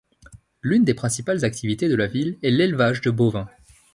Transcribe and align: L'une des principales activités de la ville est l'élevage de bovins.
L'une 0.63 0.83
des 0.83 0.95
principales 0.95 1.45
activités 1.45 1.87
de 1.87 1.93
la 1.93 2.07
ville 2.07 2.39
est 2.41 2.49
l'élevage 2.49 3.01
de 3.01 3.11
bovins. 3.11 3.47